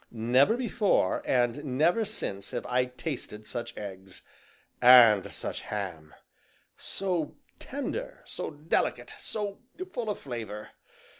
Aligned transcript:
Never 0.09 0.57
before, 0.57 1.21
and 1.25 1.63
never 1.77 2.05
since 2.05 2.49
have 2.49 2.65
I 2.65 2.85
tasted 2.85 3.41
just 3.43 3.51
such 3.51 3.77
eggs, 3.77 4.23
and 4.81 5.31
such 5.31 5.61
ham 5.61 6.15
so 6.75 7.37
tender! 7.59 8.23
so 8.25 8.49
delicate! 8.49 9.13
so 9.19 9.59
full 9.93 10.09
of 10.09 10.17
flavor! 10.17 10.69